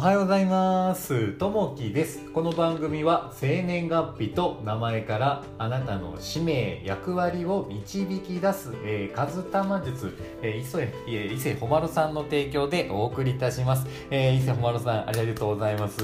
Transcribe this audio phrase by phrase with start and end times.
[0.00, 1.32] おはようございます。
[1.32, 2.24] ともきです。
[2.30, 15.98] この番組は生年月日と名前からあなたの使命役割を導き出す、えー、カズタマ術、えー、伊勢、え、伊勢ほまろさんの提供でお送りいたします、えー、伊勢ほまろさんありがとうございます。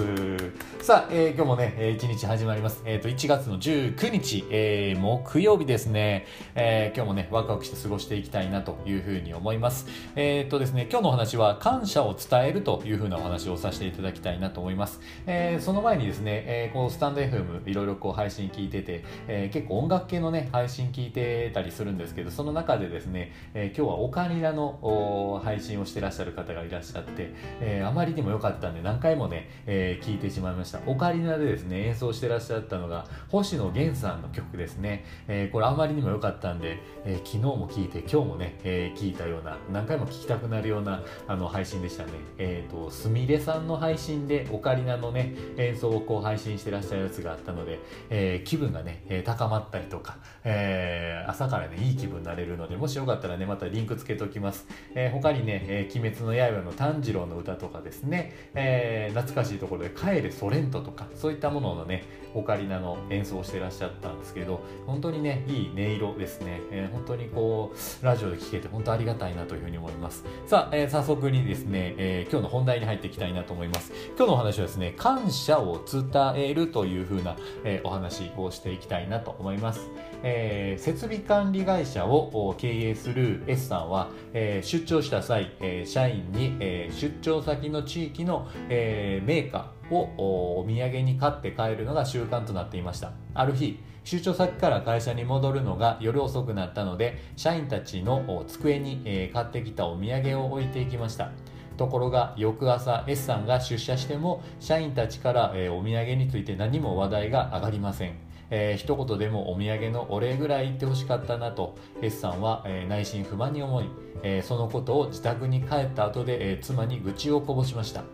[0.83, 2.83] さあ、えー、今日もね、えー、一日始まります。
[2.84, 9.87] えっ、ー、と1月の19日、えー、木曜日ですね、えー、今日もねワクワクして過ごしていきたいなというふうに思います。
[10.16, 15.00] えっ、ー、とですね今日のお話は感謝を伝えるというふうなお話をさせてていただきたいなと思います。
[15.26, 30.80] えー、その前にですね、えー、こうスタンド FM いろいろこう配信聞いてて、えー、結構音楽系のね、配信聞いてたりするんですけど、その中でですね、え今日はオカリナの配信をしてらっしゃる方がいらっしゃって、えあまりにも良かったんで何回もね、え聞いてしまいました。
[30.87, 35.04] オカリナでですね、演奏してらっしゃったのが星野源さんの曲ですね。
[35.28, 42.10] えこれあまりにも良かったんで、え昨日も聞いて今日もね、え聞いたような、何回も聞きたくなるようなあの配信でしたね。
[42.38, 70.25] えっ、と、すみれさんの配信でオカリナのね演奏をこう配信してらっしゃるやつがあったので、えー、気分がね、高まったりとか、えー、朝からねいい気分になれるのでもしよかったらねまたリンクつけときます、えー、他にね、え鬼滅の刃」の炭治郎の歌とかですね、え懐かしいところで「帰れソレント」とかそういったもののねオカリナの演奏をしてらっしゃったんですけど本当にねいい音色ですね、え本当にこうラジオで聴けて本当ありがたいなというふうに思います。
[70.47, 73.66] さあ、え早速にですね、え今日の本題に入っていきたいなと思います。
[73.66, 73.92] います。
[74.16, 79.91] 今日のお話はですね感謝を伝えるというふうな、えー、お話をしていきたいなと思います、
[80.22, 93.12] えー、設備管理会社を経営する S さんは、えー、出張した際、え、社員に、え、出張先の地域の、えー、メーカーをお土産に買って帰るのが習慣となっていました。
[93.34, 101.32] ある日出張先から会社に戻るのが夜遅くなったので社員たちの机に、え、買ってきたお土産を置いていきました。
[101.77, 108.15] ところが翌朝 S さんが出社しても社員たちから、えー、お土産について何も話題が上がりません、
[108.50, 113.87] えー、一言でもお土産のお礼ぐらい言ってほしかったなと S さんは、えー、内心不満に思い、
[114.23, 118.05] えー、そのことを自宅に帰った後で、えー、妻に愚痴をこぼしました。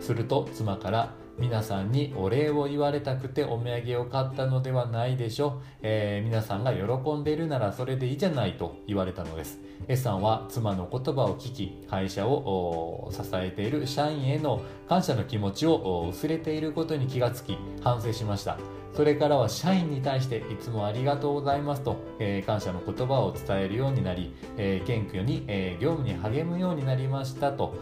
[0.00, 9.58] すると妻から皆さんにお礼を言われたくてお土産を買ったのではないでしょう、えー、皆さんが喜んでいるならそれでいいじゃないと言われたのです。
[9.88, 18.58] S さんは妻の言葉を聞き会社を支えている社員への感謝の気持ちを薄れていることに気がつき反省しました。
[18.94, 27.74] それからは社員に対していつもありがとうございますと、えー、感謝の言葉を伝えるようになり、えー、謙虚に、えー、業務に励むようになりましたと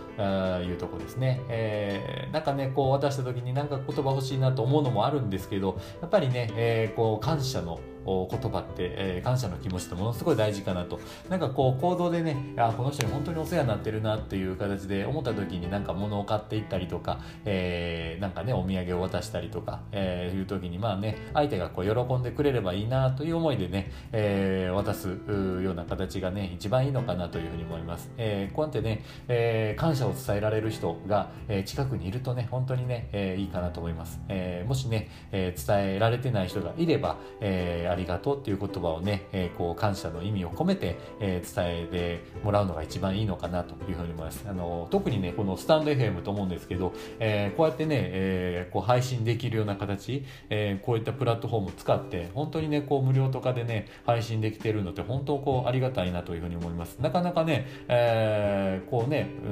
[0.65, 11.01] いうとこですね、えー、なんかねこう渡した時になんか言葉欲しいなと思うのもあるんですけどやっぱりね、え、こう感謝の言葉って、えー、感謝の気持ちってものすごい大事かなと。
[11.29, 44.45] なんかこう行動でねあこの人に本当にお世話になってるなっていう形で思った時になんか物を買っていったりとか、えー、なんかねお土産を渡したりとか、えー、いう時にまあね相手がこう喜んでくれればいいなという思いでね、えー、渡すような形がね一番いいのかなというふうに思います、えー、こうやってね、えー、感謝を伝えられる人が、えー、近くにいるとね本当にね、えー、いいかなと思います、えー、もしね、えー、伝えられてない人がいれば、えーありがとうっていう言葉をね、えー、こう感謝の意味を込めて、えー、伝えてもらうのが一番いいのかなというふうに思います。
[44.49, 56.99] あの特にね、このスタンド FM と思うんですけど、えー、こうやってね、えー、こう配信できるような形、えー、こういったプラットフォームを使って、本当にね、こう無料とかでね、配信できてるのって本当こうありがたいなというふうに思います。
[57.01, 59.49] なかなかね、えー、こうね、う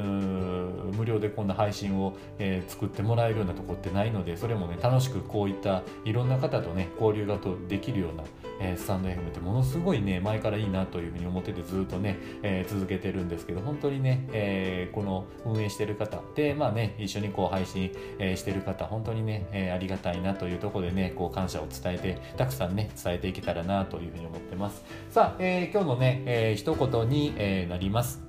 [0.96, 8.24] 無料でこんな配信を、えー、作ってもらえるようなとこってないので、それもね、楽しくこういったいろんな方とね、交流がとできるような
[8.60, 24.84] えー、スタンド FM ってものすごいね前からいいなというふうに思っててずっとね、えー、続けてるんですけど本当にね、えー、この運営してる方でまあね一緒にこう配信、え、してる方本当にね、え、ありがたいなというところでねこう感謝を伝えてたくさんね伝えていけたらなというふうに思ってます。
[25.10, 28.22] さあ、え、今日のね、えー、一言に、え、なります、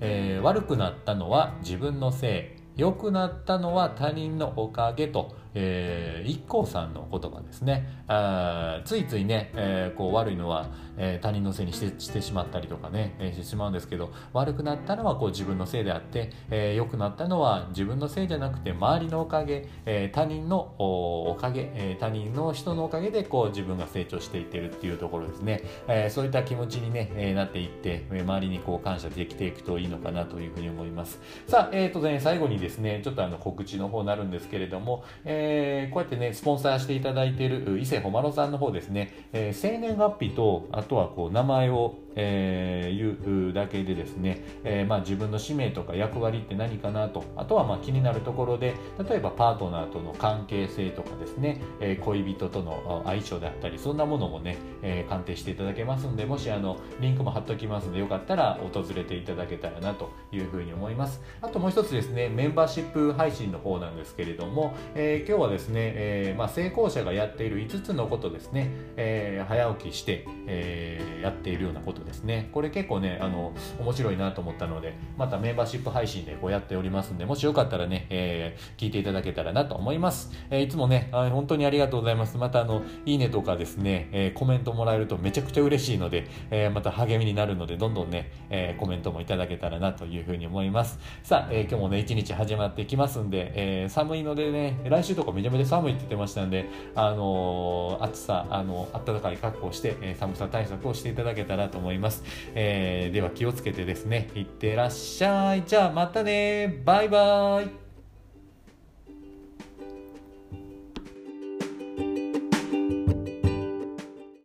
[0.00, 2.60] え、悪くなったのは自分のせい。
[2.76, 7.88] 良くなったのは他人のおかげとえー、一さんの言葉ですね。
[8.08, 31.20] あついついね、えー、こう悪いのは、えー、他人のせいにしてしてしまったりとかね、えー、してしまうんですけど悪くなったのはこう自分のせいであって、えー、良くなったのは自分のせいじゃなくて周りのおかげ、えー、他人のおかげ、えー、他人の人のおかげでこう自分が成長していってるっていうところですね、えー、そういった気持ちにね、えー、なっていって周りにこう感謝できていくといいのかなというふうに思います。
[31.46, 47.24] さあ、えーとね、最後にですねちょっとあの告知の方になるんですけれども、えーえー、こうやってね、スポンサーしていただいている伊勢ほまろさんの方ですね、えー、生年月日と、あとはこう名前をえー、いうだけでですね、えー、まあ、自分の使命とか役割って何かなと。
[47.36, 48.74] あとはまあ気になるところで
[49.08, 61.20] 例えばパートナーとの関係性とかですね、えー、恋人との相性であったりそんなものもね、え鑑定していただけますんでもしあのリンクも貼っときますのでよかったら訪れていただけたらなというふうに思います。
[61.40, 72.48] あともう一つですねメンバーシップ配信の方なんですけれども、え今日はですね、えまあ、成功者がやっている5つのことですね、え早起きして、えやっているようなことですね。
[72.52, 82.36] これ結構ねあの面白いなと思ったのでまたメンバーシップ配信でこうやっておりますんでもしよかったらね、えー、聞いていただけたらなと思います、えー、いつもね本当にありがとうございます。
[82.36, 90.98] またあのいいねとかですね、えー、コメントもらえるとめちゃくちゃ嬉しいので、えまた励みになるのでどんどんね、えコメントもいただけたらなというふうに思います。
[91.22, 101.89] さあ、え今日もね一日始まってきますんで、え寒いのでね来週とかめちゃめちゃ寒いって言ってましたんであの暑さあの暖かい格好して、え寒さ対策をしていただけたらと思います。
[101.90, 102.22] 思います、
[102.54, 105.64] えー、では気をつけてですねいってらっしゃい。
[105.66, 106.82] じゃあまたね。
[106.84, 107.89] バイバイ。